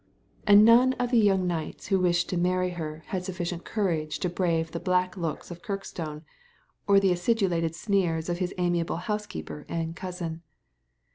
And 0.47 0.65
none 0.65 0.93
of 0.93 1.11
the 1.11 1.19
young 1.19 1.45
knights 1.45 1.85
who 1.89 1.99
wished 1.99 2.27
to 2.29 2.35
marry 2.37 2.71
her 2.71 3.03
had 3.09 3.23
sufficient 3.23 3.63
courage 3.65 4.17
to 4.21 4.29
brave 4.31 4.71
the 4.71 4.79
black 4.79 5.15
looks 5.15 5.51
of 5.51 5.61
Kirkstone, 5.61 6.23
or 6.87 6.99
the 6.99 7.11
acidulated 7.11 7.75
sneers 7.75 8.27
of 8.27 8.39
his 8.39 8.51
amiable 8.57 8.97
housekeeper 8.97 9.63
and 9.69 9.95
cousin. 9.95 10.41